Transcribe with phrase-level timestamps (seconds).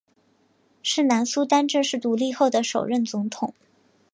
[0.81, 3.53] 是南苏丹正式独立后的首任总统。